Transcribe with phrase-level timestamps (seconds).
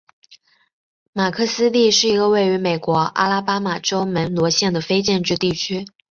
[1.13, 5.85] 马尼斯蒂是一个位于美国阿拉巴马州门罗县的非建制地区。